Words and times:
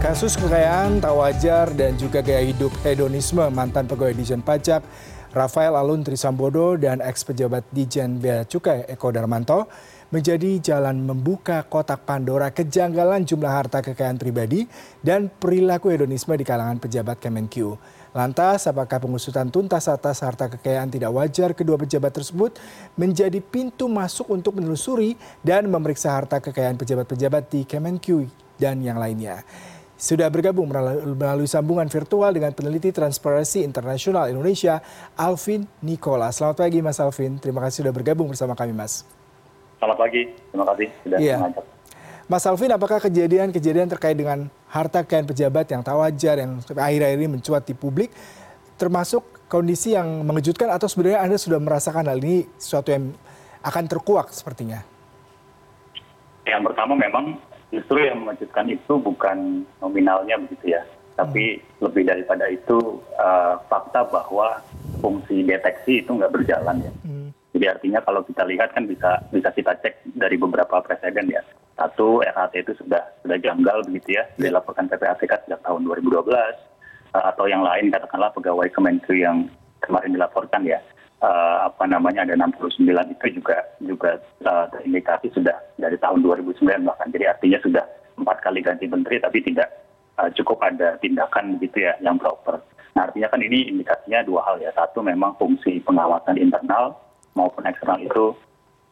Kasus 0.00 0.32
kekayaan 0.32 1.04
tak 1.04 1.12
wajar 1.12 1.68
dan 1.76 1.92
juga 2.00 2.24
gaya 2.24 2.40
hidup 2.40 2.72
hedonisme 2.80 3.44
mantan 3.52 3.84
pegawai 3.84 4.16
Dijen 4.16 4.40
Pajak 4.40 4.80
Rafael 5.36 5.76
Alun 5.76 6.00
Trisambodo 6.00 6.72
dan 6.80 7.04
ex 7.04 7.20
pejabat 7.20 7.68
Dijen 7.68 8.16
Bea 8.16 8.48
Cukai 8.48 8.88
Eko 8.88 9.12
Darmanto 9.12 9.68
menjadi 10.08 10.56
jalan 10.56 11.04
membuka 11.04 11.68
kotak 11.68 12.08
Pandora 12.08 12.48
kejanggalan 12.48 13.28
jumlah 13.28 13.52
harta 13.52 13.84
kekayaan 13.84 14.16
pribadi 14.16 14.64
dan 15.04 15.28
perilaku 15.28 15.92
hedonisme 15.92 16.32
di 16.32 16.48
kalangan 16.48 16.80
pejabat 16.80 17.20
Kemenkyu. 17.20 17.76
Lantas, 18.16 18.72
apakah 18.72 19.04
pengusutan 19.04 19.52
tuntas 19.52 19.84
atas 19.84 20.24
harta 20.24 20.48
kekayaan 20.48 20.88
tidak 20.88 21.12
wajar 21.12 21.52
kedua 21.52 21.76
pejabat 21.76 22.16
tersebut 22.16 22.56
menjadi 22.96 23.36
pintu 23.44 23.84
masuk 23.84 24.32
untuk 24.32 24.56
menelusuri 24.56 25.12
dan 25.44 25.68
memeriksa 25.68 26.16
harta 26.16 26.40
kekayaan 26.40 26.80
pejabat-pejabat 26.80 27.52
di 27.52 27.68
Kemenkyu 27.68 28.26
dan 28.56 28.80
yang 28.80 28.96
lainnya? 28.96 29.44
Sudah 30.00 30.32
bergabung 30.32 30.64
melalui 30.64 31.44
sambungan 31.44 31.84
virtual 31.84 32.32
dengan 32.32 32.56
peneliti 32.56 32.88
Transparency 32.88 33.60
International 33.60 34.32
Indonesia, 34.32 34.80
Alvin 35.12 35.68
Nikola. 35.84 36.32
Selamat 36.32 36.64
pagi 36.64 36.80
Mas 36.80 36.96
Alvin, 37.04 37.36
terima 37.36 37.60
kasih 37.60 37.84
sudah 37.84 37.92
bergabung 37.92 38.32
bersama 38.32 38.56
kami 38.56 38.72
Mas. 38.72 39.04
Selamat 39.76 40.00
pagi, 40.00 40.32
terima 40.32 40.64
kasih 40.72 40.88
sudah 41.04 41.18
iya. 41.20 41.36
mengajak. 41.36 41.64
Mas 42.32 42.44
Alvin, 42.48 42.72
apakah 42.72 42.96
kejadian-kejadian 42.96 43.92
terkait 43.92 44.16
dengan 44.16 44.48
harta 44.72 45.04
kekayaan 45.04 45.28
pejabat 45.28 45.68
yang 45.68 45.84
tak 45.84 45.92
wajar 45.92 46.48
yang 46.48 46.64
akhir-akhir 46.64 47.18
ini 47.20 47.28
mencuat 47.36 47.68
di 47.68 47.76
publik, 47.76 48.08
termasuk 48.80 49.20
kondisi 49.52 49.92
yang 49.92 50.24
mengejutkan 50.24 50.72
atau 50.72 50.88
sebenarnya 50.88 51.28
Anda 51.28 51.36
sudah 51.36 51.60
merasakan 51.60 52.08
hal 52.08 52.16
ini 52.24 52.48
sesuatu 52.56 52.88
yang 52.88 53.12
akan 53.60 53.84
terkuak 53.84 54.32
sepertinya? 54.32 54.80
Yang 56.48 56.72
pertama 56.72 56.96
memang 56.96 57.36
justru 57.70 58.02
yang 58.02 58.26
mengejutkan 58.26 58.66
itu 58.70 58.98
bukan 58.98 59.66
nominalnya 59.78 60.36
begitu 60.42 60.74
ya. 60.74 60.82
Tapi 61.18 61.58
hmm. 61.58 61.86
lebih 61.86 62.02
daripada 62.06 62.44
itu 62.50 63.02
uh, 63.18 63.58
fakta 63.70 64.06
bahwa 64.10 64.62
fungsi 64.98 65.46
deteksi 65.46 66.04
itu 66.04 66.10
nggak 66.14 66.34
berjalan 66.34 66.84
ya. 66.84 66.92
Hmm. 67.06 67.28
jadi 67.50 67.74
artinya 67.74 67.98
kalau 68.06 68.22
kita 68.22 68.46
lihat 68.46 68.70
kan 68.70 68.86
bisa 68.86 69.18
bisa 69.34 69.50
kita 69.50 69.74
cek 69.82 70.06
dari 70.14 70.38
beberapa 70.38 70.82
presiden 70.82 71.30
ya. 71.30 71.42
Satu 71.74 72.20
RHT 72.22 72.54
itu 72.68 72.72
sudah 72.84 73.02
sudah 73.24 73.38
janggal 73.40 73.82
begitu 73.90 74.20
ya. 74.20 74.24
Dilaporkan 74.38 74.86
PPATK 74.86 75.48
sejak 75.48 75.60
tahun 75.66 75.82
2012 75.88 76.30
uh, 76.30 77.24
atau 77.34 77.44
yang 77.50 77.66
lain 77.66 77.90
katakanlah 77.90 78.30
pegawai 78.30 78.68
Kemenkyu 78.70 79.18
yang 79.18 79.50
kemarin 79.82 80.14
dilaporkan 80.14 80.62
ya 80.62 80.78
apa 81.20 81.84
namanya 81.84 82.24
ada 82.24 82.32
69 82.32 82.80
itu 83.12 83.26
juga 83.36 83.60
juga 83.84 84.10
uh, 84.48 84.64
terindikasi 84.72 85.28
sudah 85.36 85.52
dari 85.76 86.00
tahun 86.00 86.24
2009 86.24 86.64
bahkan 86.88 87.12
jadi 87.12 87.36
artinya 87.36 87.60
sudah 87.60 87.84
empat 88.16 88.40
kali 88.40 88.64
ganti 88.64 88.88
menteri 88.88 89.20
tapi 89.20 89.44
tidak 89.44 89.68
uh, 90.16 90.32
cukup 90.32 90.60
ada 90.64 90.96
tindakan 91.04 91.60
begitu 91.60 91.84
ya 91.84 91.92
yang 92.00 92.16
proper. 92.16 92.60
Nah 92.96 93.08
artinya 93.08 93.28
kan 93.28 93.40
ini 93.44 93.68
indikasinya 93.68 94.24
dua 94.24 94.40
hal 94.48 94.56
ya 94.64 94.72
satu 94.72 95.04
memang 95.04 95.36
fungsi 95.36 95.80
pengawasan 95.84 96.40
internal 96.40 96.96
maupun 97.36 97.68
eksternal 97.68 98.00
itu 98.00 98.32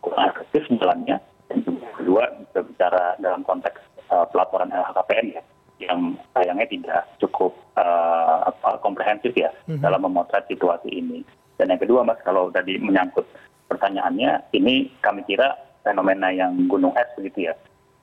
kurang 0.05 0.29
efektif 0.31 0.69
jalannya 0.79 1.17
dan 1.49 1.59
kedua 1.97 2.29
berbicara 2.53 3.17
dalam 3.19 3.41
konteks 3.43 3.81
uh, 4.13 4.29
pelaporan 4.31 4.69
LHKPN 4.69 5.27
ya 5.33 5.43
yang 5.79 6.19
sayangnya 6.35 6.67
tidak 6.67 7.03
cukup 7.23 7.55
uh, 7.79 8.51
apa, 8.51 8.83
komprehensif 8.83 9.31
ya 9.33 9.51
mm 9.67 9.79
-hmm. 9.79 9.83
dalam 9.83 10.03
memotret 10.03 10.45
situasi 10.51 10.91
ini 10.91 11.23
dan 11.59 11.75
yang 11.75 11.83
kedua 11.83 12.07
mas 12.07 12.19
kalau 12.23 12.49
tadi 12.55 12.79
menyangkut 12.79 13.27
pertanyaannya 13.69 14.55
ini 14.57 14.89
kami 15.05 15.27
kira 15.29 15.53
fenomena 15.83 16.33
yang 16.33 16.55
gunung 16.71 16.95
es 16.97 17.11
begitu 17.19 17.51
ya 17.51 17.55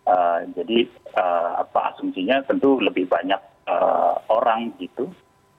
uh, 0.05 0.43
jadi 0.53 0.85
uh, 1.17 1.65
apa 1.65 1.95
asumsinya 1.95 2.43
tentu 2.45 2.77
lebih 2.83 3.09
banyak 3.09 3.39
uh, 3.65 4.19
orang 4.29 4.75
gitu 4.77 5.09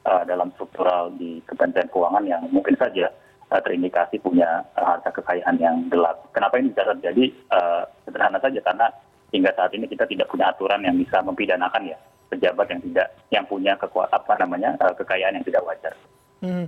uh, 0.06 0.22
dalam 0.28 0.53
struktural 0.55 1.11
di 1.16 1.42
kementerian 1.48 1.91
keuangan 1.91 2.25
yang 2.25 2.42
mungkin 2.53 2.78
saja 2.78 3.11
uh, 3.50 3.61
terindikasi 3.61 4.22
punya 4.22 4.62
uh, 4.78 4.97
harta 4.97 5.10
kekayaan 5.10 5.56
yang 5.59 5.76
gelap 5.91 6.31
kenapa 6.31 6.60
ini 6.62 6.71
bisa 6.71 6.87
terjadi 6.94 7.25
uh, 7.50 7.82
sederhana 8.06 8.38
saja 8.38 8.60
karena 8.62 8.87
hingga 9.34 9.50
saat 9.59 9.75
ini 9.75 9.91
kita 9.91 10.06
tidak 10.06 10.31
punya 10.31 10.54
aturan 10.54 10.87
yang 10.87 10.97
bisa 10.97 11.19
mempidanakan 11.21 11.82
ya 11.91 11.98
pejabat 12.31 12.66
yang 12.71 12.81
tidak 12.91 13.09
yang 13.31 13.44
punya 13.47 13.72
kekuatan 13.78 14.15
apa 14.15 14.32
namanya 14.38 14.71
uh, 14.82 14.94
kekayaan 14.94 15.37
yang 15.38 15.47
tidak 15.47 15.62
wajar. 15.66 15.94
Hmm. 16.42 16.66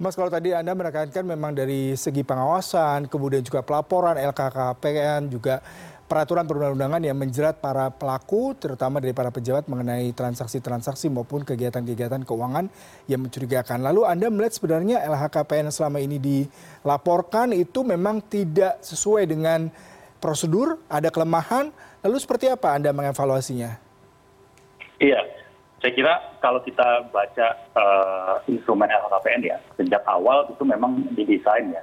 Mas 0.00 0.16
kalau 0.16 0.32
tadi 0.32 0.56
Anda 0.56 0.72
menekankan 0.72 1.28
memang 1.28 1.52
dari 1.52 1.92
segi 1.92 2.24
pengawasan, 2.24 3.04
kemudian 3.12 3.44
juga 3.44 3.60
pelaporan 3.60 4.16
LKKPN, 4.16 5.28
juga 5.28 5.60
peraturan 6.08 6.48
perundang-undangan 6.48 7.04
yang 7.04 7.20
menjerat 7.20 7.60
para 7.60 7.92
pelaku, 7.92 8.56
terutama 8.56 8.96
dari 8.96 9.12
para 9.12 9.28
pejabat 9.28 9.68
mengenai 9.68 10.08
transaksi-transaksi 10.16 11.12
maupun 11.12 11.44
kegiatan-kegiatan 11.44 12.24
keuangan 12.24 12.72
yang 13.12 13.20
mencurigakan. 13.20 13.84
Lalu 13.84 14.08
Anda 14.08 14.32
melihat 14.32 14.56
sebenarnya 14.56 15.04
LHKPN 15.04 15.68
selama 15.68 16.00
ini 16.00 16.16
dilaporkan 16.16 17.52
itu 17.52 17.84
memang 17.84 18.24
tidak 18.24 18.80
sesuai 18.80 19.28
dengan 19.28 19.68
prosedur, 20.16 20.80
ada 20.88 21.12
kelemahan, 21.12 21.68
lalu 22.00 22.16
seperti 22.16 22.48
apa 22.48 22.72
Anda 22.72 22.96
mengevaluasinya? 22.96 23.76
Iya, 24.96 25.39
saya 25.80 25.92
kira 25.96 26.12
kalau 26.44 26.60
kita 26.60 27.08
baca 27.08 27.56
uh, 27.72 28.36
instrumen 28.52 28.92
lhkpn 28.92 29.40
ya 29.40 29.56
sejak 29.80 30.04
awal 30.04 30.44
itu 30.52 30.60
memang 30.68 31.08
didesain 31.16 31.72
ya. 31.72 31.80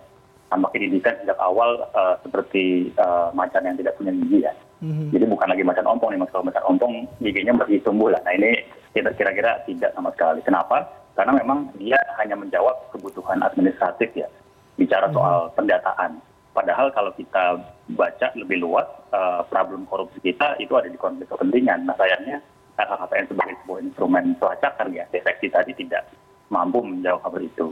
Tampaknya 0.53 0.87
didesain 0.87 1.17
sejak 1.25 1.39
awal 1.41 1.81
uh, 1.97 2.13
seperti 2.21 2.93
uh, 3.01 3.33
macan 3.33 3.65
yang 3.65 3.75
tidak 3.75 3.97
punya 3.97 4.13
gigi 4.13 4.45
ya. 4.45 4.53
Mm-hmm. 4.77 5.09
jadi 5.09 5.25
bukan 5.25 5.49
lagi 5.49 5.65
macan 5.65 5.89
ompong 5.89 6.13
nih 6.13 6.21
mas 6.21 6.29
kalau 6.29 6.45
macan 6.45 6.61
ompong 6.69 7.09
giginya 7.17 7.49
masih 7.57 7.81
tumbuh 7.81 8.13
lah 8.13 8.21
nah 8.21 8.29
ini 8.37 8.61
kira-kira 8.93 9.65
tidak 9.65 9.89
sama 9.97 10.13
sekali. 10.13 10.45
Kenapa? 10.45 10.85
Karena 11.17 11.33
memang 11.33 11.73
dia 11.81 11.97
hanya 12.21 12.37
menjawab 12.37 12.93
kebutuhan 12.93 13.41
administratif 13.41 14.13
ya. 14.13 14.29
Bicara 14.77 15.09
mm-hmm. 15.09 15.17
soal 15.17 15.49
pendataan. 15.57 16.21
Padahal 16.53 16.93
kalau 16.93 17.09
kita 17.17 17.57
baca 17.97 18.27
lebih 18.37 18.61
luas 18.61 18.85
uh, 19.09 19.41
problem 19.49 19.89
korupsi 19.89 20.21
kita 20.21 20.53
itu 20.61 20.73
ada 20.77 20.85
di 20.85 20.97
konflik 21.01 21.29
kepentingan. 21.33 21.89
Nah 21.89 21.97
sayangnya 21.97 22.37
lhkpn 22.77 23.25
sebagai 23.33 23.55
sebuah 23.65 23.79
instrumen 23.81 24.25
pelacakar 24.37 24.87
ya 24.93 25.03
deteksi 25.09 25.49
tadi 25.49 25.73
tidak 25.73 26.05
mampu 26.53 26.79
menjawab 26.79 27.25
hal 27.27 27.43
itu. 27.43 27.67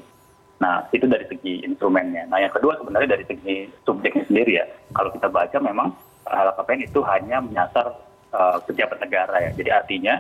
Nah 0.60 0.84
itu 0.90 1.06
dari 1.06 1.26
segi 1.30 1.64
instrumennya. 1.64 2.26
Nah 2.28 2.42
yang 2.42 2.52
kedua 2.52 2.76
sebenarnya 2.82 3.16
dari 3.16 3.26
segi 3.30 3.70
subjeknya 3.86 4.24
sendiri 4.26 4.52
ya. 4.60 4.66
Kalau 4.92 5.14
kita 5.14 5.28
baca 5.30 5.58
memang 5.62 5.94
lhkpn 6.26 6.82
itu 6.82 7.00
hanya 7.06 7.38
menyasar 7.40 7.88
uh, 8.34 8.58
pejabat 8.66 8.98
negara 9.00 9.46
ya. 9.46 9.52
Jadi 9.54 9.70
artinya 9.70 10.16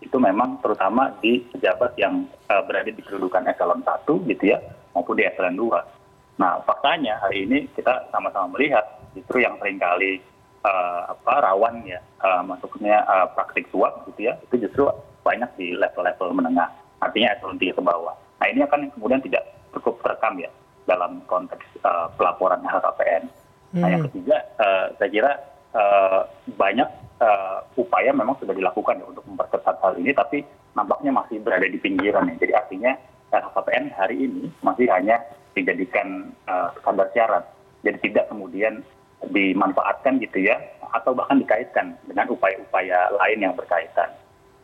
itu 0.00 0.16
memang 0.16 0.56
terutama 0.64 1.12
di 1.20 1.44
pejabat 1.52 1.92
yang 2.00 2.24
uh, 2.48 2.64
berada 2.64 2.88
di 2.88 3.02
kedudukan 3.04 3.44
eselon 3.52 3.84
1 3.84 4.08
gitu 4.32 4.44
ya 4.48 4.58
maupun 4.96 5.12
di 5.12 5.28
eselon 5.28 5.60
2 5.60 6.40
nah 6.40 6.56
faktanya 6.64 7.20
hari 7.20 7.44
ini 7.44 7.68
kita 7.76 8.08
sama-sama 8.08 8.56
melihat 8.56 8.80
justru 9.12 9.44
yang 9.44 9.60
sering 9.60 9.76
kali 9.76 10.16
Eh, 10.16 10.29
rawan 11.40 11.82
ya 11.88 12.00
uh, 12.20 12.42
masuknya 12.44 13.00
uh, 13.08 13.26
praktik 13.32 13.66
suap 13.72 14.04
gitu 14.12 14.30
ya 14.30 14.34
itu 14.48 14.68
justru 14.68 14.86
banyak 15.24 15.48
di 15.56 15.72
level-level 15.76 16.36
menengah 16.36 16.68
artinya 17.00 17.32
eselon 17.34 17.56
tiga 17.56 17.76
ke 17.76 17.82
bawah 17.82 18.14
nah 18.40 18.46
ini 18.48 18.64
akan 18.64 18.92
kemudian 18.96 19.20
tidak 19.24 19.44
cukup 19.72 20.00
terekam 20.04 20.36
ya 20.40 20.50
dalam 20.84 21.20
konteks 21.28 21.64
uh, 21.84 22.08
pelaporan 22.16 22.60
hmm. 22.60 23.80
nah 23.80 23.88
yang 23.88 24.02
hmm. 24.04 24.08
ketiga 24.12 24.36
uh, 24.60 24.86
saya 24.96 25.10
kira 25.10 25.32
uh, 25.76 26.20
banyak 26.56 26.88
uh, 27.20 27.58
upaya 27.76 28.10
memang 28.12 28.36
sudah 28.40 28.54
dilakukan 28.56 29.00
ya 29.00 29.06
untuk 29.06 29.24
memperketat 29.28 29.76
hal 29.80 29.94
ini 29.96 30.12
tapi 30.12 30.44
nampaknya 30.74 31.10
masih 31.14 31.42
berada 31.42 31.66
di 31.66 31.78
pinggiran 31.78 32.30
ya 32.30 32.36
jadi 32.40 32.52
artinya 32.60 32.92
LHKPN 33.30 33.84
hari 33.94 34.16
ini 34.26 34.50
masih 34.60 34.90
hanya 34.90 35.22
dijadikan 35.54 36.34
uh, 36.50 36.74
kabar 36.82 37.06
syarat 37.14 37.44
jadi 37.86 37.98
tidak 38.02 38.24
kemudian 38.28 38.82
dimanfaatkan 39.28 40.16
gitu 40.24 40.48
ya 40.48 40.56
atau 40.96 41.12
bahkan 41.12 41.38
dikaitkan 41.38 41.94
dengan 42.08 42.26
upaya-upaya 42.32 43.12
lain 43.20 43.38
yang 43.44 43.54
berkaitan. 43.54 44.10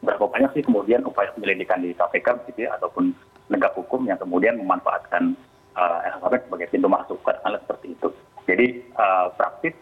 Berapa 0.02 0.26
banyak 0.26 0.50
sih 0.56 0.64
kemudian 0.64 1.04
upaya 1.04 1.30
penyelidikan 1.36 1.82
di 1.84 1.92
KPK 1.92 2.48
gitu 2.52 2.66
ya 2.66 2.74
ataupun 2.80 3.12
negara 3.52 3.72
hukum 3.76 4.02
yang 4.08 4.18
kemudian 4.18 4.58
memanfaatkan 4.58 5.36
uh, 5.78 5.98
LHKPN 6.18 6.42
sebagai 6.50 6.68
pintu 6.72 6.88
masuk 6.90 7.18
katakanlah 7.22 7.60
seperti 7.62 7.94
itu. 7.94 8.08
Jadi 8.46 8.66
uh, 8.98 9.30
praktis 9.38 9.74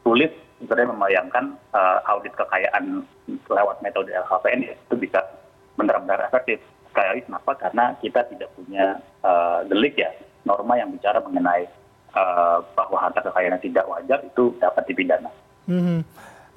sulit 0.00 0.32
sebenarnya 0.62 0.94
membayangkan 0.94 1.44
uh, 1.74 1.98
audit 2.08 2.32
kekayaan 2.38 3.04
lewat 3.28 3.76
metode 3.84 4.10
LHKPN 4.14 4.60
ya, 4.64 4.74
itu 4.74 4.94
bisa 4.96 5.20
benar-benar 5.76 6.24
efektif. 6.24 6.62
Sekali 6.92 7.24
kenapa? 7.24 7.56
Karena 7.56 7.96
kita 8.00 8.28
tidak 8.28 8.48
punya 8.56 9.00
uh, 9.24 9.64
delik 9.68 9.96
ya 9.96 10.12
norma 10.44 10.76
yang 10.76 10.92
bicara 10.92 11.20
mengenai 11.24 11.64
Eh, 11.64 11.81
bahwa 12.76 12.96
harta 13.00 13.24
kekayaan 13.24 13.56
yang 13.56 13.64
tidak 13.64 13.84
wajar 13.88 14.18
itu 14.20 14.52
dapat 14.60 14.84
dipidana. 14.84 15.30
Hmm. 15.64 16.04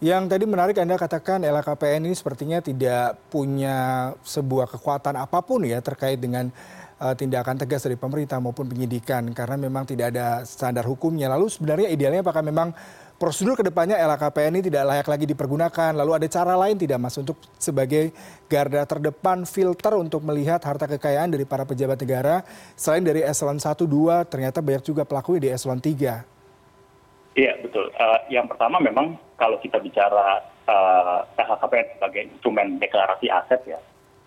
Yang 0.04 0.24
tadi 0.28 0.44
menarik 0.44 0.76
Anda 0.76 1.00
katakan 1.00 1.48
LHKPN 1.48 2.04
ini 2.04 2.16
sepertinya 2.16 2.60
tidak 2.60 3.16
punya 3.32 4.12
sebuah 4.28 4.68
kekuatan 4.68 5.16
apa 5.16 5.40
pun 5.40 5.64
ya 5.64 5.80
terkait 5.80 6.20
dengan 6.20 6.52
uh, 7.00 7.16
tindakan 7.16 7.56
tegas 7.56 7.88
dari 7.88 7.96
pemerintah 7.96 8.44
maupun 8.44 8.68
penyidikan 8.68 9.32
karena 9.32 9.56
memang 9.56 9.88
tidak 9.88 10.12
ada 10.12 10.44
standar 10.44 10.84
hukumnya. 10.84 11.32
Lalu 11.32 11.48
sebenarnya 11.48 11.88
idealnya 11.88 12.28
apakah 12.28 12.44
memang 12.44 12.76
prosedur 13.16 13.56
ke 13.56 13.64
depannya 13.64 13.96
LHKPN 13.96 14.60
ini 14.60 14.64
tidak 14.68 14.84
layak 14.92 15.08
lagi 15.08 15.26
dipergunakan. 15.26 15.92
Lalu 15.96 16.12
ada 16.22 16.28
cara 16.28 16.54
lain 16.60 16.76
tidak 16.76 17.00
Mas 17.00 17.16
untuk 17.16 17.40
sebagai 17.56 18.12
garda 18.52 18.84
terdepan 18.84 19.48
filter 19.48 19.96
untuk 19.96 20.22
melihat 20.28 20.60
harta 20.64 20.86
kekayaan 20.86 21.32
dari 21.32 21.48
para 21.48 21.64
pejabat 21.64 21.98
negara 22.00 22.44
selain 22.76 23.04
dari 23.04 23.24
eselon 23.24 23.58
1 23.58 23.72
2 23.88 24.28
ternyata 24.28 24.60
banyak 24.60 24.84
juga 24.84 25.08
pelaku 25.08 25.40
di 25.40 25.50
eselon 25.50 25.80
3. 25.80 26.36
Iya, 27.36 27.52
betul. 27.60 27.92
Uh, 28.00 28.20
yang 28.32 28.48
pertama 28.48 28.80
memang 28.80 29.20
kalau 29.36 29.60
kita 29.60 29.76
bicara 29.84 30.40
uh, 30.72 31.20
eh, 31.36 31.44
LHKPN 31.44 31.88
sebagai 32.00 32.22
instrumen 32.32 32.68
deklarasi 32.80 33.28
aset 33.28 33.62
ya. 33.68 33.80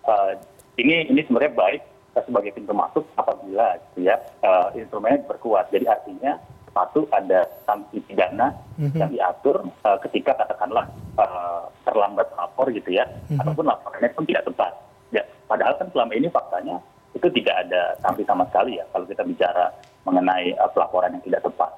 Uh, 0.04 0.36
ini 0.76 1.08
ini 1.08 1.24
sebenarnya 1.24 1.52
baik 1.56 1.82
sebagai 2.18 2.50
pintu 2.50 2.74
masuk 2.74 3.06
apabila 3.14 3.78
gitu 3.78 4.08
ya 4.08 4.16
uh, 4.44 4.68
instrumennya 4.76 5.24
berkuat. 5.24 5.72
Jadi 5.72 5.88
artinya 5.88 6.36
satu 6.72 7.08
ada 7.10 7.44
sanksi 7.64 8.00
pidana 8.04 8.52
mm-hmm. 8.76 8.98
yang 8.98 9.10
diatur 9.10 9.64
uh, 9.84 9.98
ketika 10.06 10.34
katakanlah 10.36 10.86
uh, 11.18 11.66
terlambat 11.84 12.28
lapor 12.36 12.68
gitu 12.70 12.94
ya, 12.94 13.04
mm-hmm. 13.04 13.40
ataupun 13.42 13.64
laporannya 13.66 14.10
pun 14.14 14.24
tidak 14.28 14.44
tepat. 14.46 14.72
Ya, 15.10 15.22
padahal 15.48 15.74
kan 15.80 15.88
selama 15.92 16.12
ini 16.14 16.28
faktanya 16.28 16.76
itu 17.16 17.26
tidak 17.40 17.66
ada 17.66 17.96
sanksi 18.04 18.22
sama 18.28 18.44
sekali 18.52 18.76
ya 18.78 18.84
kalau 18.92 19.08
kita 19.08 19.24
bicara 19.24 19.72
mengenai 20.04 20.52
uh, 20.60 20.70
pelaporan 20.70 21.16
yang 21.16 21.24
tidak 21.24 21.42
tepat. 21.44 21.72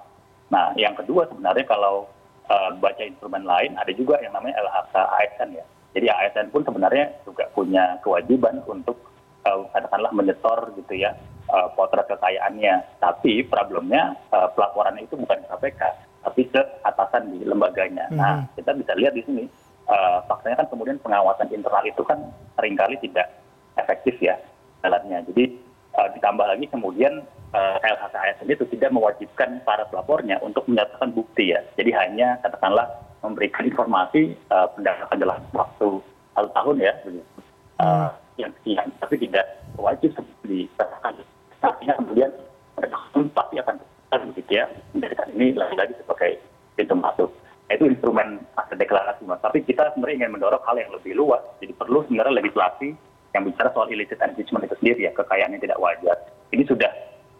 Nah, 0.51 0.75
yang 0.75 0.95
kedua 0.99 1.31
sebenarnya 1.31 1.65
kalau 1.65 2.11
uh, 2.51 2.71
baca 2.77 3.03
instrumen 3.03 3.47
lain 3.47 3.79
ada 3.79 3.93
juga 3.95 4.19
yang 4.19 4.35
namanya 4.35 4.59
LHK 4.61 4.95
ASN 4.99 5.51
ya. 5.55 5.65
Jadi 5.91 6.07
ASN 6.07 6.55
pun 6.55 6.63
sebenarnya 6.63 7.11
juga 7.27 7.51
punya 7.51 7.99
kewajiban 8.03 8.63
untuk 8.67 8.99
uh, 9.47 9.67
katakanlah 9.75 10.11
menyetor 10.15 10.71
gitu 10.79 10.95
ya 10.99 11.15
potret 11.75 12.07
kekayaannya. 12.07 12.99
Tapi 13.03 13.47
problemnya 13.47 14.15
uh, 14.31 14.49
pelaporannya 14.55 15.07
itu 15.07 15.19
bukan 15.19 15.43
KPK 15.47 16.11
tapi 16.21 16.45
ke 16.53 16.63
atasan 16.85 17.33
di 17.33 17.45
lembaganya. 17.49 18.07
Mm 18.13 18.15
-hmm. 18.15 18.21
nah 18.21 18.35
kita 18.53 18.77
bisa 18.77 18.93
lihat 18.97 19.17
di 19.17 19.25
sini 19.25 19.45
uh, 19.89 20.21
faktanya 20.29 20.65
kan 20.65 20.69
kemudian 20.69 21.01
pengawasan 21.01 21.49
internal 21.51 21.85
itu 21.85 22.03
kan 22.05 22.21
sering 22.57 22.77
kali 22.77 22.97
tidak 23.01 23.27
efektif 23.81 24.15
ya 24.21 24.37
jalannya. 24.85 25.25
Jadi 25.33 25.45
uh, 25.97 26.09
ditambah 26.13 26.47
lagi 26.47 26.67
kemudian 26.69 27.25
uh, 27.57 27.77
LHKASN 27.81 28.49
itu 28.49 28.65
tidak 28.77 28.91
mewajibkan 28.93 29.65
para 29.65 29.89
pelapornya 29.89 30.37
untuk 30.45 30.65
menyatakan 30.69 31.13
bukti 31.17 31.57
ya. 31.57 31.61
Jadi 31.81 31.91
hanya 31.97 32.37
katakanlah 32.45 32.87
memberikan 33.21 33.65
informasi 33.69 34.37
uh, 34.53 34.69
pendapatan 34.77 35.19
dalam 35.21 35.41
waktu 35.53 35.89
satu 36.37 36.49
tahun 36.53 36.77
ya. 36.81 36.93
Uh, 37.81 38.13
yang 38.37 38.53
sekian 38.61 38.89
tapi 39.01 39.21
tidak 39.21 39.45
wajib 39.77 40.13
seperti 40.17 40.69
dikatakan 40.69 41.17
artinya 41.61 41.95
kemudian 42.01 42.31
mereka 42.77 42.97
pasti 43.37 43.55
akan 43.61 43.77
begitu 44.33 44.51
ya. 44.51 44.65
Menjadikan 44.97 45.29
ini 45.37 45.47
lagi-lagi 45.55 45.95
sebagai 46.01 46.41
pintu 46.75 46.95
masuk. 46.97 47.31
Nah, 47.71 47.79
itu 47.79 47.87
instrumen 47.87 48.43
aset 48.59 48.77
deklarasi 48.83 49.23
mas. 49.29 49.39
Tapi 49.39 49.63
kita 49.63 49.95
sebenarnya 49.95 50.27
ingin 50.27 50.35
mendorong 50.35 50.63
hal 50.67 50.75
yang 50.75 50.91
lebih 50.91 51.15
luas. 51.15 51.39
Jadi 51.63 51.71
perlu 51.79 52.03
sebenarnya 52.09 52.43
legislasi 52.43 52.99
yang 53.31 53.47
bicara 53.47 53.71
soal 53.71 53.87
illicit 53.95 54.19
enrichment 54.19 54.67
itu 54.67 54.75
sendiri 54.83 55.07
ya 55.07 55.13
kekayaan 55.15 55.55
yang 55.55 55.63
tidak 55.63 55.79
wajar. 55.79 56.19
Ini 56.51 56.67
sudah 56.67 56.91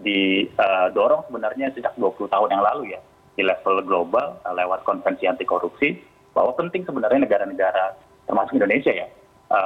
didorong 0.01 1.27
sebenarnya 1.27 1.75
sejak 1.75 1.93
20 1.99 2.31
tahun 2.31 2.49
yang 2.55 2.63
lalu 2.63 2.95
ya 2.95 3.01
di 3.35 3.43
level 3.43 3.83
global 3.85 4.39
lewat 4.47 4.87
konvensi 4.87 5.27
anti 5.27 5.43
korupsi 5.43 5.99
bahwa 6.33 6.55
penting 6.55 6.87
sebenarnya 6.87 7.27
negara-negara 7.27 7.99
termasuk 8.25 8.55
Indonesia 8.57 8.95
ya 8.95 9.07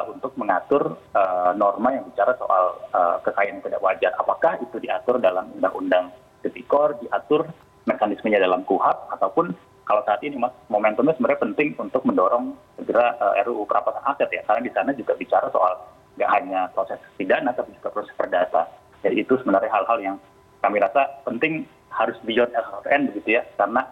untuk 0.09 0.33
mengatur 0.41 0.97
uh, 1.13 1.53
norma 1.53 1.93
yang 1.93 2.09
bicara 2.09 2.33
soal 2.41 2.81
uh, 2.97 3.21
kekayaan 3.21 3.61
tidak 3.61 3.85
wajar. 3.85 4.17
Apakah 4.17 4.57
itu 4.65 4.81
diatur 4.81 5.21
dalam 5.21 5.53
undang-undang 5.53 6.09
tipikor, 6.41 6.97
diatur 7.05 7.45
mekanismenya 7.85 8.41
dalam 8.41 8.65
kuhap, 8.65 9.13
ataupun 9.13 9.53
kalau 9.85 10.01
saat 10.09 10.25
ini 10.25 10.41
mas 10.41 10.57
momentumnya 10.73 11.13
sebenarnya 11.21 11.45
penting 11.45 11.77
untuk 11.77 12.01
mendorong 12.09 12.57
segera 12.81 13.13
RUU 13.45 13.69
perampasan 13.69 14.01
aset 14.09 14.33
ya, 14.33 14.41
karena 14.49 14.65
di 14.65 14.73
sana 14.73 14.91
juga 14.97 15.13
bicara 15.21 15.53
soal 15.53 15.77
nggak 16.17 16.33
hanya 16.33 16.73
proses 16.73 16.97
pidana 17.21 17.53
tapi 17.53 17.77
juga 17.77 17.93
proses 17.93 18.17
perdata. 18.17 18.65
Jadi 19.05 19.21
itu 19.21 19.37
sebenarnya 19.37 19.69
hal-hal 19.69 19.99
yang 20.01 20.17
kami 20.65 20.81
rasa 20.81 21.05
penting 21.29 21.69
harus 21.93 22.17
beyond 22.25 22.49
LHPN 22.57 23.13
begitu 23.13 23.37
ya, 23.37 23.43
karena 23.61 23.85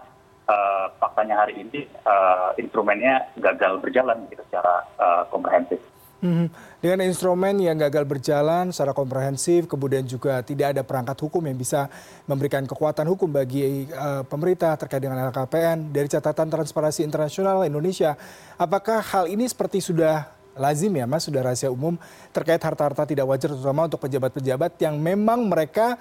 faktanya 0.98 1.46
hari 1.46 1.62
ini 1.62 1.86
uh, 2.04 2.52
instrumennya 2.58 3.30
gagal 3.38 3.78
berjalan 3.78 4.26
gitu 4.28 4.42
secara 4.50 4.84
uh, 4.98 5.22
komprehensif. 5.30 5.78
Hmm. 6.22 6.46
Dengan 6.78 7.02
instrumen 7.02 7.58
yang 7.58 7.74
gagal 7.74 8.06
berjalan 8.06 8.70
secara 8.70 8.94
komprehensif, 8.94 9.66
kemudian 9.66 10.06
juga 10.06 10.38
tidak 10.46 10.70
ada 10.70 10.82
perangkat 10.86 11.18
hukum 11.18 11.42
yang 11.42 11.58
bisa 11.58 11.90
memberikan 12.30 12.62
kekuatan 12.62 13.10
hukum 13.10 13.26
bagi 13.26 13.90
uh, 13.90 14.22
pemerintah 14.22 14.78
terkait 14.78 15.02
dengan 15.02 15.18
LKPN 15.34 15.90
dari 15.90 16.06
catatan 16.06 16.46
Transparansi 16.46 17.02
Internasional 17.02 17.66
Indonesia, 17.66 18.14
apakah 18.54 19.02
hal 19.02 19.26
ini 19.26 19.50
seperti 19.50 19.82
sudah 19.82 20.30
lazim 20.54 20.94
ya 20.94 21.10
mas, 21.10 21.26
sudah 21.26 21.42
rahasia 21.42 21.74
umum 21.74 21.98
terkait 22.30 22.60
harta-harta 22.60 23.02
tidak 23.02 23.26
wajar 23.26 23.50
terutama 23.50 23.90
untuk 23.90 24.06
pejabat-pejabat 24.06 24.78
yang 24.78 24.94
memang 25.02 25.42
mereka 25.48 25.98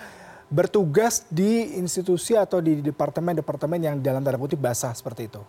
bertugas 0.51 1.23
di 1.31 1.79
institusi 1.79 2.35
atau 2.35 2.59
di 2.59 2.83
departemen-departemen 2.83 3.79
yang 3.79 3.95
dalam 4.03 4.19
tanda 4.19 4.35
kutip 4.35 4.59
basah 4.59 4.91
seperti 4.91 5.31
itu? 5.31 5.41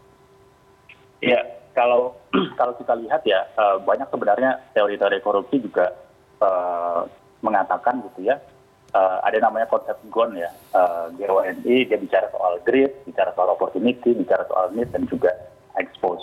Ya, 1.18 1.42
kalau 1.74 2.14
kalau 2.58 2.78
kita 2.78 2.94
lihat 3.02 3.26
ya 3.26 3.42
eh, 3.44 3.76
banyak 3.82 4.06
sebenarnya 4.08 4.62
teori-teori 4.72 5.18
korupsi 5.20 5.58
juga 5.58 5.90
uh, 6.42 7.06
mengatakan 7.42 8.02
gitu 8.06 8.30
ya 8.30 8.38
uh, 8.94 9.18
ada 9.24 9.38
namanya 9.42 9.66
konsep 9.66 9.98
GON 10.12 10.36
ya 10.38 10.50
uh, 10.76 11.10
GONI 11.16 11.88
dia 11.88 11.98
bicara 11.98 12.28
soal 12.30 12.60
greed, 12.62 12.92
bicara 13.08 13.32
soal 13.34 13.52
opportunity, 13.52 14.14
bicara 14.14 14.46
soal 14.46 14.70
need 14.72 14.88
dan 14.92 15.08
juga 15.08 15.32
expose. 15.76 16.22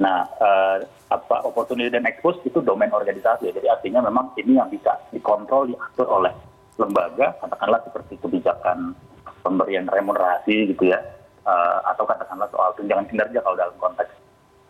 Nah, 0.00 0.24
uh, 0.40 0.80
apa 1.12 1.44
opportunity 1.44 1.92
dan 1.92 2.08
expose 2.08 2.40
itu 2.46 2.62
domain 2.64 2.92
organisasi. 2.92 3.52
Jadi 3.52 3.68
artinya 3.68 4.00
memang 4.06 4.32
ini 4.40 4.56
yang 4.56 4.70
bisa 4.72 4.96
dikontrol, 5.12 5.68
diatur 5.68 6.08
oleh 6.08 6.32
lembaga 6.80 7.36
katakanlah 7.44 7.80
seperti 7.84 8.16
kebijakan 8.24 8.96
pemberian 9.44 9.84
remunerasi 9.88 10.72
gitu 10.72 10.88
ya 10.88 11.00
uh, 11.44 11.84
atau 11.92 12.08
katakanlah 12.08 12.48
soal 12.48 12.72
tunjangan 12.76 13.06
kinerja 13.08 13.38
kalau 13.44 13.56
dalam 13.56 13.76
konteks 13.76 14.12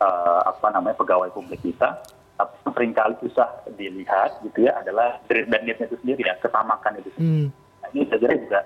uh, 0.02 0.42
apa 0.46 0.66
namanya 0.74 0.98
pegawai 0.98 1.30
publik 1.30 1.62
kita 1.62 2.02
tapi 2.40 2.56
sering 2.72 2.92
kali 2.96 3.14
susah 3.20 3.48
dilihat 3.76 4.40
gitu 4.40 4.64
ya 4.64 4.72
adalah 4.80 5.20
dan 5.28 5.60
niatnya 5.60 5.92
itu 5.92 5.96
sendiri 6.00 6.24
ya 6.24 6.34
ketamakan 6.40 6.96
itu 6.96 7.12
sendiri. 7.12 7.52
Hmm. 7.52 7.52
Nah, 7.84 7.88
ini 7.92 8.02
saya 8.08 8.18
kira 8.20 8.34
juga 8.40 8.60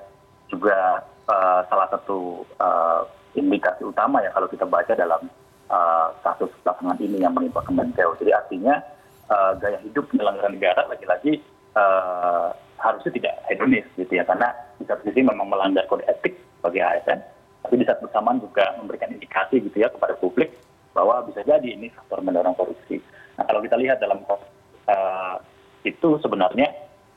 juga 0.46 0.78
uh, 1.26 1.60
salah 1.66 1.88
satu 1.90 2.46
uh, 2.62 3.02
indikasi 3.34 3.82
utama 3.82 4.22
ya 4.22 4.30
kalau 4.30 4.46
kita 4.46 4.62
baca 4.62 4.94
dalam 4.94 5.26
uh, 5.66 6.08
kasus 6.22 6.50
belakangan 6.62 6.98
ini 7.02 7.18
yang 7.18 7.34
menimpa 7.34 7.66
Kemenkeu. 7.66 8.14
Jadi 8.22 8.30
artinya 8.30 8.78
uh, 9.26 9.58
gaya 9.58 9.82
hidup 9.82 10.06
penyelenggara 10.14 10.54
negara 10.54 10.82
lagi-lagi 10.86 11.42
uh, 11.74 12.54
harusnya 12.78 13.12
tidak 13.14 13.34
hedonis 13.48 13.86
gitu 13.96 14.12
ya 14.18 14.24
karena 14.26 14.50
di 14.78 14.84
satu 14.84 15.02
sisi 15.08 15.22
memang 15.22 15.48
melanggar 15.48 15.86
kode 15.86 16.04
etik 16.10 16.36
bagi 16.60 16.80
asn 16.82 17.20
tapi 17.64 17.80
di 17.80 17.84
saat 17.88 17.98
bersamaan 18.04 18.44
juga 18.44 18.76
memberikan 18.76 19.08
indikasi 19.08 19.56
gitu 19.64 19.80
ya 19.80 19.88
kepada 19.88 20.12
publik 20.20 20.52
bahwa 20.92 21.24
bisa 21.26 21.40
jadi 21.42 21.64
ini 21.64 21.88
faktor 21.90 22.20
mendorong 22.20 22.54
korupsi. 22.54 23.00
Nah 23.40 23.44
kalau 23.48 23.64
kita 23.64 23.80
lihat 23.80 23.98
dalam 23.98 24.20
uh, 24.28 25.36
itu 25.82 26.08
sebenarnya 26.20 26.70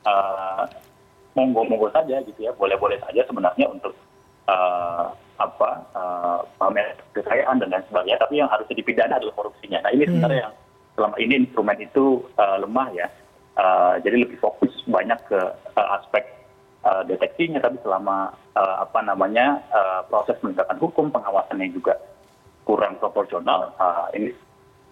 uh, 0.08 0.66
monggo-monggo 1.38 1.94
saja 1.94 2.24
gitu 2.26 2.40
ya, 2.42 2.52
boleh-boleh 2.56 2.98
saja 3.06 3.22
sebenarnya 3.28 3.70
untuk 3.70 3.94
uh, 4.50 5.14
apa 5.38 5.70
uh, 5.94 6.42
pamer 6.58 6.98
kekayaan 7.14 7.62
dan 7.62 7.70
lain 7.70 7.86
sebagainya, 7.92 8.18
tapi 8.18 8.42
yang 8.42 8.50
harusnya 8.50 8.74
dipidana 8.74 9.22
adalah 9.22 9.36
korupsinya. 9.38 9.84
Nah 9.86 9.92
ini 9.94 10.10
sebenarnya 10.10 10.36
hmm. 10.42 10.46
yang 10.50 10.54
selama 10.98 11.16
ini 11.22 11.34
instrumen 11.46 11.78
itu 11.78 12.26
uh, 12.42 12.58
lemah 12.58 12.90
ya 12.98 13.08
jadi 14.06 14.16
lebih 14.28 14.38
fokus 14.38 14.70
banyak 14.86 15.18
ke 15.28 15.40
uh, 15.74 15.88
aspek 15.98 16.24
uh, 16.86 17.02
deteksinya 17.06 17.58
tapi 17.62 17.78
selama 17.82 18.34
apa 18.58 19.06
namanya 19.06 19.62
proses 20.10 20.34
penegakan 20.42 20.82
hukum 20.82 21.14
pengawasannya 21.14 21.70
juga 21.78 21.94
kurang 22.66 22.98
proporsional 22.98 23.70
ini 24.18 24.34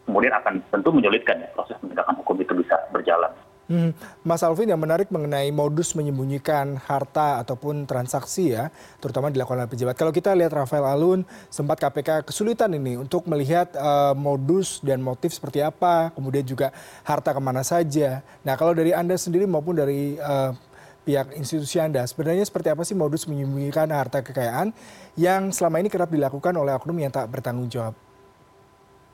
kemudian 0.05 0.37
akan 0.37 0.61
tentu 0.69 0.93
menyulitkan 0.93 1.41
ya 1.41 1.49
proses 1.57 1.73
penegakan 1.81 2.21
hukum 2.21 2.37
itu 2.37 2.53
bisa 2.61 2.77
berjalan. 2.93 3.33
Hmm. 3.65 3.97
Mas 4.21 4.45
Alvin 4.45 4.69
yang 4.69 4.77
menarik 4.77 5.09
mengenai 5.09 5.49
modus 5.49 5.97
menyembunyikan 5.97 6.77
harta 6.77 7.41
ataupun 7.41 7.89
transaksi 7.89 8.53
ya, 8.53 8.69
terutama 9.01 9.33
dilakukan 9.33 9.65
oleh 9.65 9.71
pejabat. 9.73 9.97
Kalau 9.97 10.13
kita 10.13 10.37
lihat 10.37 10.53
Rafael 10.53 10.85
Alun, 10.85 11.25
sempat 11.49 11.81
KPK 11.81 12.29
kesulitan 12.29 12.69
ini 12.77 13.01
untuk 13.01 13.25
melihat 13.25 13.73
uh, 13.73 14.13
modus 14.13 14.85
dan 14.85 15.01
motif 15.01 15.33
seperti 15.33 15.65
apa, 15.65 16.13
kemudian 16.13 16.45
juga 16.45 16.69
harta 17.01 17.33
ke 17.33 17.41
mana 17.41 17.65
saja. 17.65 18.21
Nah 18.45 18.53
kalau 18.53 18.77
dari 18.77 18.93
Anda 18.93 19.17
sendiri 19.17 19.49
maupun 19.49 19.81
dari 19.81 20.13
uh, 20.21 20.53
pihak 21.01 21.33
institusi 21.33 21.81
Anda, 21.81 22.05
sebenarnya 22.05 22.45
seperti 22.45 22.69
apa 22.69 22.85
sih 22.85 22.93
modus 22.93 23.25
menyembunyikan 23.25 23.89
harta 23.89 24.21
kekayaan 24.21 24.77
yang 25.17 25.49
selama 25.49 25.81
ini 25.81 25.89
kerap 25.89 26.13
dilakukan 26.13 26.53
oleh 26.53 26.77
oknum 26.77 27.01
yang 27.01 27.09
tak 27.09 27.33
bertanggung 27.33 27.65
jawab? 27.73 27.97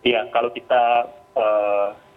Iya, 0.03 0.27
kalau 0.35 0.51
kita 0.51 1.07
uh 1.39 2.10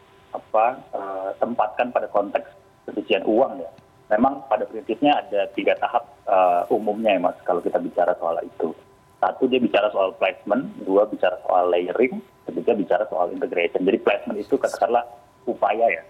tempatkan 1.38 1.95
pada 1.95 2.11
konteks 2.11 2.49
pencucian 2.85 3.25
uang 3.25 3.62
ya. 3.62 3.71
Memang 4.12 4.45
pada 4.47 4.69
prinsipnya 4.69 5.17
ada 5.17 5.49
tiga 5.57 5.73
tahap 5.81 6.05
uh, 6.29 6.69
umumnya 6.69 7.17
ya 7.17 7.21
mas 7.25 7.38
kalau 7.49 7.64
kita 7.64 7.81
bicara 7.81 8.12
soal 8.21 8.37
itu. 8.45 8.76
Satu 9.19 9.49
dia 9.49 9.57
bicara 9.57 9.88
soal 9.88 10.12
placement. 10.21 10.69
Dua 10.85 11.09
bicara 11.09 11.41
soal 11.49 11.73
layering. 11.73 12.21
Ketiga 12.45 12.76
bicara 12.76 13.05
soal 13.09 13.33
integration. 13.33 13.81
Jadi 13.81 13.99
placement 14.05 14.37
itu 14.37 14.61
katakanlah 14.61 15.09
upaya 15.49 15.88
ya 15.88 16.03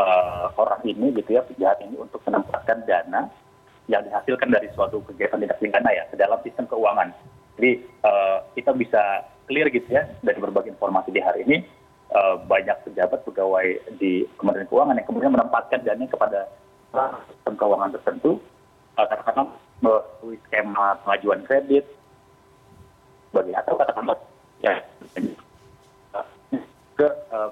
uh, 0.00 0.48
orang 0.56 0.80
ini 0.88 1.12
gitu 1.20 1.36
ya 1.36 1.42
penjahat 1.44 1.84
ini 1.84 2.00
untuk 2.00 2.24
menempatkan 2.24 2.84
dana 2.88 3.28
yang 3.90 4.00
dihasilkan 4.06 4.48
dari 4.48 4.70
suatu 4.72 5.02
kegiatan 5.04 5.42
tindak 5.42 5.58
pidana 5.60 5.90
ya 5.92 6.08
ke 6.08 6.16
dalam 6.16 6.38
sistem 6.40 6.64
keuangan. 6.70 7.12
Jadi 7.60 7.84
uh, 8.06 8.38
kita 8.56 8.72
bisa 8.72 9.28
clear 9.44 9.68
gitu 9.68 9.92
ya 9.92 10.08
dari 10.24 10.38
berbagai 10.40 10.72
informasi 10.72 11.12
di 11.12 11.20
hari 11.20 11.44
ini 11.44 11.60
banyak 12.44 12.76
pejabat 12.84 13.20
pegawai 13.24 13.66
di 13.96 14.28
Kementerian 14.36 14.68
Keuangan 14.68 14.98
yang 15.00 15.08
kemudian 15.08 15.32
menempatkan 15.32 15.80
dana 15.80 16.04
kepada 16.04 16.40
sistem 17.28 17.54
keuangan 17.56 17.92
tertentu 17.96 18.36
uh, 19.00 19.06
katakanlah 19.08 19.48
melalui 19.80 20.36
skema 20.48 20.94
pengajuan 21.02 21.40
kredit 21.48 21.84
bagi 23.32 23.52
atau 23.56 23.74
katakanlah 23.80 24.18
ya 24.60 24.76
ke 27.00 27.08
uh, 27.32 27.50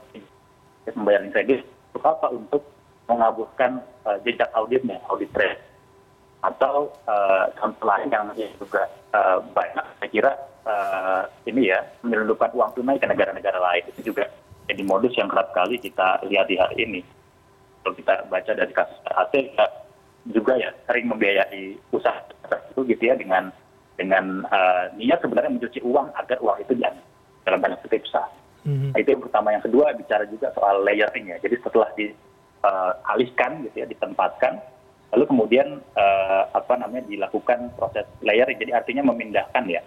kredit 1.32 1.64
untuk 1.96 2.04
apa 2.04 2.26
untuk 2.30 2.62
mengaburkan 3.10 3.82
uh, 4.06 4.20
jejak 4.22 4.46
auditnya 4.54 5.00
audit 5.10 5.32
trail 5.34 5.56
atau 6.40 6.88
uh, 7.04 7.50
lain 7.84 8.08
yang 8.08 8.24
juga 8.56 8.88
uh, 9.12 9.42
banyak 9.52 9.84
saya 9.98 10.08
kira 10.08 10.32
uh, 10.64 11.22
ini 11.44 11.68
ya 11.68 11.82
menyelundupkan 12.00 12.54
uang 12.54 12.72
tunai 12.78 12.96
ke 12.96 13.04
negara-negara 13.04 13.58
lain. 13.60 13.84
Itu 13.92 14.14
juga 14.14 14.29
jadi 14.70 14.82
modus 14.86 15.14
yang 15.18 15.26
kerap 15.26 15.50
kali 15.50 15.76
kita 15.82 16.22
lihat 16.30 16.46
di 16.46 16.56
hari 16.56 16.76
ini 16.86 17.00
kalau 17.82 17.94
kita 17.96 18.14
baca 18.30 18.52
dari 18.54 18.72
kasus 18.76 18.98
hasil 19.08 19.44
ya, 19.50 19.66
juga 20.30 20.52
ya 20.54 20.70
sering 20.86 21.08
membiayai 21.10 21.74
usaha 21.90 22.20
itu 22.70 22.80
gitu 22.86 23.02
ya 23.10 23.14
dengan 23.16 23.50
dengan 23.96 24.44
uh, 24.48 24.88
niat 24.96 25.20
sebenarnya 25.20 25.60
mencuci 25.60 25.80
uang 25.84 26.08
agar 26.16 26.38
uang 26.40 26.56
itu 26.64 26.72
diambil 26.76 27.04
dalam 27.44 27.60
banyak 27.60 27.80
kutip 27.84 28.04
sah. 28.08 28.28
Mm-hmm. 28.64 28.96
Itu 28.96 29.08
yang 29.16 29.22
pertama. 29.24 29.48
Yang 29.56 29.64
kedua 29.68 29.92
bicara 29.96 30.24
juga 30.28 30.52
soal 30.56 30.84
layering 30.84 31.32
ya. 31.32 31.36
Jadi 31.40 31.56
setelah 31.60 31.88
dialihkan 31.96 33.50
uh, 33.56 33.62
gitu 33.68 33.76
ya, 33.80 33.86
ditempatkan, 33.88 34.60
lalu 35.16 35.24
kemudian 35.28 35.68
uh, 35.96 36.44
apa 36.52 36.80
namanya 36.80 37.04
dilakukan 37.08 37.72
proses 37.76 38.08
layering. 38.24 38.56
Jadi 38.60 38.72
artinya 38.72 39.08
memindahkan 39.12 39.64
ya 39.68 39.80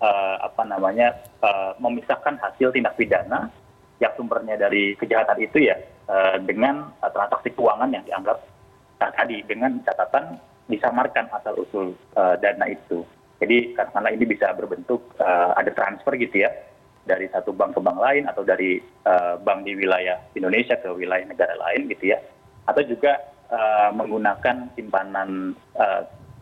uh, 0.00 0.36
apa 0.44 0.62
namanya 0.64 1.12
uh, 1.44 1.76
memisahkan 1.80 2.40
hasil 2.40 2.72
tindak 2.72 2.96
pidana 2.96 3.48
yang 4.04 4.12
sumbernya 4.20 4.60
dari 4.60 4.92
kejahatan 5.00 5.40
itu 5.40 5.72
ya 5.72 5.76
uh, 6.12 6.36
dengan 6.44 6.92
uh, 7.00 7.08
transaksi 7.08 7.48
keuangan 7.56 7.88
yang 7.88 8.04
dianggap 8.04 8.36
uh, 9.00 9.12
tadi 9.16 9.40
dengan 9.48 9.80
catatan 9.88 10.36
disamarkan 10.68 11.32
asal 11.32 11.56
usul 11.56 11.96
uh, 12.16 12.36
dana 12.36 12.68
itu. 12.68 13.00
Jadi 13.40 13.76
karena 13.76 14.08
ini 14.14 14.24
bisa 14.24 14.54
berbentuk 14.56 15.04
ada 15.20 15.68
transfer 15.74 16.16
gitu 16.16 16.46
ya 16.46 16.50
dari 17.04 17.28
satu 17.28 17.52
bank 17.52 17.76
ke 17.76 17.80
bank 17.82 17.98
lain 18.00 18.24
atau 18.24 18.40
dari 18.40 18.80
bank 19.42 19.68
di 19.68 19.76
wilayah 19.76 20.16
Indonesia 20.32 20.78
ke 20.80 20.88
wilayah 20.88 21.28
negara 21.28 21.52
lain 21.58 21.92
gitu 21.92 22.14
ya 22.14 22.18
atau 22.64 22.80
juga 22.86 23.20
menggunakan 23.92 24.72
simpanan 24.78 25.52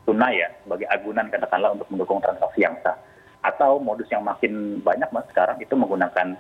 tunai 0.05 0.47
ya 0.47 0.49
sebagai 0.63 0.87
agunan 0.95 1.27
katakanlah 1.27 1.75
untuk 1.75 1.89
mendukung 1.91 2.23
transaksi 2.23 2.61
yang 2.63 2.77
sah. 2.87 2.95
Atau 3.43 3.83
modus 3.83 4.07
yang 4.13 4.23
makin 4.23 4.79
banyak 4.87 5.11
mas 5.11 5.27
sekarang 5.33 5.59
itu 5.59 5.75
menggunakan 5.75 6.39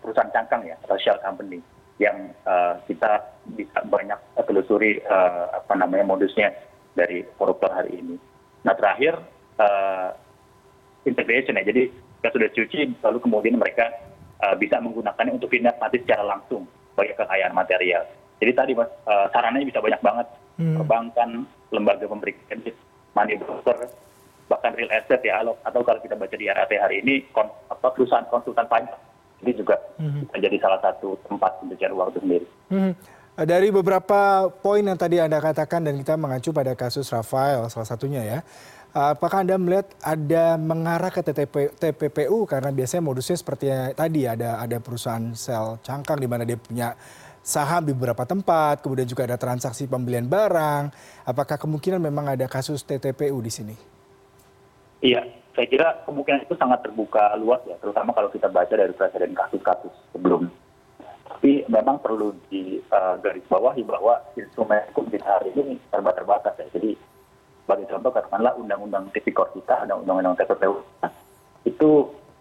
perusahaan 0.00 0.30
cangkang 0.30 0.68
ya 0.68 0.76
atau 0.84 0.96
shell 1.00 1.18
company 1.24 1.58
yang 2.02 2.34
uh, 2.44 2.76
kita 2.90 3.22
bisa 3.54 3.80
banyak 3.86 4.18
telusuri 4.44 4.98
uh, 5.06 5.62
apa 5.62 5.74
namanya 5.78 6.04
modusnya 6.04 6.50
dari 6.94 7.22
koruptor 7.38 7.70
hari 7.70 7.98
ini. 8.02 8.16
Nah 8.66 8.74
terakhir 8.74 9.18
uh, 9.58 10.10
integration 11.06 11.58
ya, 11.60 11.64
jadi 11.64 11.90
kita 12.20 12.28
sudah 12.34 12.50
cuci, 12.56 12.80
lalu 13.04 13.18
kemudian 13.20 13.60
mereka 13.60 13.86
uh, 14.42 14.56
bisa 14.56 14.80
menggunakannya 14.80 15.36
untuk 15.36 15.52
pindah 15.52 15.76
mati 15.78 16.00
secara 16.02 16.24
langsung 16.24 16.64
sebagai 16.94 17.20
kekayaan 17.20 17.54
material. 17.54 18.02
Jadi 18.40 18.52
tadi 18.56 18.72
mas, 18.74 18.90
uh, 19.06 19.28
sarannya 19.30 19.68
bisa 19.68 19.78
banyak 19.78 20.02
banget, 20.02 20.26
hmm. 20.58 20.76
perbankan, 20.80 21.30
lembaga 21.70 22.04
pemberi 22.08 22.34
kredit, 22.48 22.74
money 23.14 23.38
broker, 23.38 23.86
bahkan 24.50 24.74
real 24.74 24.90
estate 24.90 25.24
ya, 25.24 25.44
atau 25.44 25.80
kalau 25.86 26.00
kita 26.02 26.18
baca 26.18 26.34
di 26.34 26.50
RAT 26.50 26.72
hari 26.74 27.04
ini, 27.04 27.22
kon, 27.30 27.46
apa, 27.70 27.92
perusahaan 27.94 28.26
konsultan 28.32 28.66
pajak, 28.66 28.98
ini 29.42 29.52
juga 29.56 29.80
hmm. 29.98 30.28
bisa 30.28 30.36
jadi 30.38 30.56
salah 30.60 30.80
satu 30.84 31.18
tempat 31.26 31.50
pencucian 31.58 31.92
uang 31.96 32.08
itu 32.14 32.20
sendiri. 32.22 32.46
Hmm. 32.70 32.92
Dari 33.34 33.68
beberapa 33.74 34.46
poin 34.62 34.86
yang 34.86 34.94
tadi 34.94 35.18
Anda 35.18 35.42
katakan 35.42 35.82
dan 35.82 35.98
kita 35.98 36.14
mengacu 36.14 36.54
pada 36.54 36.78
kasus 36.78 37.10
Rafael 37.10 37.66
salah 37.66 37.88
satunya 37.88 38.22
ya. 38.22 38.38
Apakah 38.94 39.42
Anda 39.42 39.58
melihat 39.58 39.90
ada 39.98 40.54
mengarah 40.54 41.10
ke 41.10 41.18
TTP, 41.18 41.74
TPPU 41.74 42.46
karena 42.46 42.70
biasanya 42.70 43.02
modusnya 43.02 43.34
seperti 43.34 43.66
tadi 43.98 44.22
ada 44.22 44.62
ada 44.62 44.78
perusahaan 44.78 45.34
sel 45.34 45.82
cangkang 45.82 46.22
di 46.22 46.30
mana 46.30 46.46
dia 46.46 46.54
punya 46.54 46.94
saham 47.42 47.84
di 47.84 47.92
beberapa 47.92 48.22
tempat, 48.22 48.86
kemudian 48.86 49.04
juga 49.04 49.26
ada 49.26 49.34
transaksi 49.34 49.90
pembelian 49.90 50.30
barang. 50.30 50.94
Apakah 51.26 51.58
kemungkinan 51.58 51.98
memang 51.98 52.38
ada 52.38 52.46
kasus 52.46 52.86
TTPU 52.86 53.34
di 53.42 53.50
sini? 53.50 53.76
Iya, 55.02 55.26
saya 55.54 55.66
kira 55.70 55.88
kemungkinan 56.02 56.50
itu 56.50 56.54
sangat 56.58 56.82
terbuka 56.82 57.38
luas 57.38 57.62
ya, 57.70 57.78
terutama 57.78 58.10
kalau 58.10 58.26
kita 58.34 58.50
baca 58.50 58.74
dari 58.74 58.90
presiden 58.90 59.38
kasus-kasus 59.38 59.94
sebelum. 60.10 60.50
Tapi 61.30 61.62
memang 61.70 62.02
perlu 62.02 62.34
digarisbawahi 62.50 63.82
uh, 63.86 63.88
bahwa 63.88 64.14
instrumen 64.34 64.82
hukum 64.90 65.06
kita 65.14 65.24
hari 65.24 65.54
ini 65.54 65.78
serba 65.94 66.10
terbatas 66.10 66.58
ya. 66.58 66.66
Jadi 66.74 66.98
sebagai 67.64 67.86
contoh 67.86 68.10
katakanlah 68.10 68.52
undang-undang 68.58 69.06
tipikor 69.14 69.46
kita, 69.54 69.86
ada 69.86 69.94
undang-undang 69.94 70.34
TPPU, 70.34 70.82
itu 71.62 71.90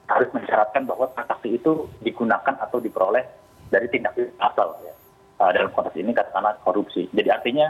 harus 0.10 0.30
mensyaratkan 0.34 0.90
bahwa 0.90 1.06
transaksi 1.14 1.56
itu 1.62 1.86
digunakan 2.02 2.58
atau 2.60 2.82
diperoleh 2.82 3.24
dari 3.70 3.88
tindak 3.94 4.18
asal 4.42 4.74
ya. 4.82 4.94
Uh, 5.38 5.52
dalam 5.54 5.70
konteks 5.70 6.02
ini 6.02 6.18
katakanlah 6.18 6.58
korupsi. 6.66 7.06
Jadi 7.14 7.30
artinya 7.30 7.70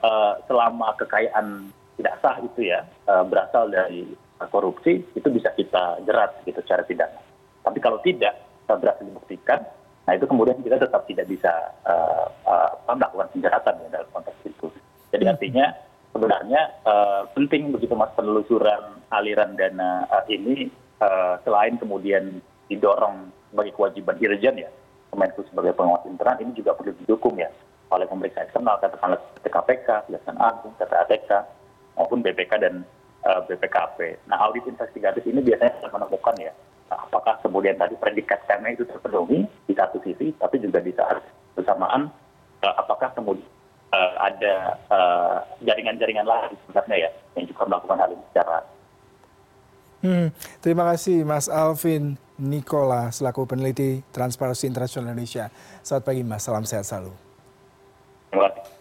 uh, 0.00 0.40
selama 0.48 0.96
kekayaan 0.96 1.68
tidak 2.00 2.14
sah 2.22 2.38
itu 2.38 2.70
ya 2.70 2.86
berasal 3.26 3.66
dari 3.74 4.06
korupsi 4.46 5.02
itu 5.18 5.28
bisa 5.34 5.50
kita 5.58 5.98
jerat 6.06 6.38
gitu 6.46 6.62
secara 6.62 6.86
pidana. 6.86 7.18
Tapi 7.66 7.78
kalau 7.82 7.98
tidak 8.06 8.38
berhasil 8.68 9.02
dibuktikan, 9.02 9.64
nah 10.06 10.12
itu 10.14 10.28
kemudian 10.30 10.60
kita 10.62 10.78
tetap 10.78 11.02
tidak 11.10 11.26
bisa 11.26 11.50
uh, 11.88 12.30
uh, 12.46 12.94
melakukan 12.94 13.28
penjeratan 13.34 13.74
ya 13.82 13.88
dalam 13.98 14.08
konteks 14.14 14.38
itu. 14.46 14.70
Jadi 15.10 15.24
hmm. 15.26 15.32
artinya 15.34 15.66
sebenarnya 16.14 16.60
uh, 16.86 17.22
penting 17.34 17.74
begitu 17.74 17.96
mas 17.98 18.12
penelusuran 18.14 19.02
aliran 19.10 19.56
dana 19.58 20.06
uh, 20.12 20.24
ini 20.30 20.70
uh, 21.02 21.40
selain 21.42 21.80
kemudian 21.80 22.38
didorong 22.68 23.32
sebagai 23.48 23.72
kewajiban 23.74 24.20
irjen 24.20 24.60
ya 24.60 24.70
Kemenku 25.08 25.40
sebagai 25.48 25.72
pengawas 25.72 26.04
internal 26.04 26.36
ini 26.44 26.52
juga 26.52 26.76
perlu 26.76 26.92
didukung 27.00 27.40
ya 27.40 27.48
oleh 27.88 28.04
pemeriksa 28.04 28.44
eksternal 28.44 28.76
katakanlah 28.76 29.16
KPK, 29.40 30.04
Kejaksaan 30.04 30.36
Agung, 30.36 30.76
PPATK 30.76 31.30
maupun 31.96 32.20
BPK 32.20 32.52
dan 32.60 32.84
BPKP. 33.44 34.24
Nah 34.28 34.40
audit 34.48 34.64
investigatif 34.64 35.22
ini 35.28 35.44
biasanya 35.44 35.76
akan 35.84 36.00
menemukan 36.00 36.36
ya 36.40 36.52
apakah 36.88 37.36
kemudian 37.44 37.76
tadi 37.76 37.94
predikat 38.00 38.40
karena 38.48 38.72
itu 38.72 38.88
terpenuhi 38.88 39.44
di 39.68 39.74
satu 39.76 40.00
sisi, 40.00 40.32
tapi 40.40 40.56
juga 40.56 40.80
di 40.80 40.92
saat 40.96 41.20
bersamaan 41.52 42.08
uh, 42.64 42.74
apakah 42.80 43.12
kemudian 43.12 43.44
uh, 43.92 44.12
ada 44.20 44.54
uh, 44.88 45.36
jaringan-jaringan 45.64 46.24
lain 46.24 46.56
sebenarnya 46.64 47.08
ya 47.08 47.10
yang 47.36 47.44
juga 47.48 47.62
melakukan 47.68 47.98
hal 48.00 48.10
ini 48.12 48.24
secara 48.32 48.64
Hmm, 49.98 50.30
terima 50.62 50.86
kasih 50.94 51.26
Mas 51.26 51.50
Alvin 51.50 52.14
Nikola 52.38 53.10
selaku 53.10 53.50
peneliti 53.50 54.06
Transparansi 54.14 54.70
Internasional 54.70 55.10
Indonesia. 55.10 55.50
Selamat 55.82 56.04
pagi 56.06 56.22
Mas, 56.22 56.46
salam 56.46 56.62
sehat 56.62 56.86
selalu. 56.86 57.10
Terima 58.30 58.46
kasih. 58.46 58.77